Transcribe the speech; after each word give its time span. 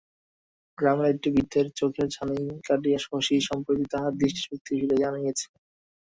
গ্রামের 0.77 1.11
একটি 1.13 1.27
বৃদ্ধের 1.33 1.67
চোখের 1.79 2.07
ছানি 2.09 2.37
কাটিয়া 2.67 2.99
শশী 3.05 3.35
সম্প্রতি 3.49 3.85
তাহার 3.93 4.11
দৃষ্টিশক্তি 4.19 4.71
ফিরাইয়া 4.79 5.07
আনিয়াছে। 5.11 5.45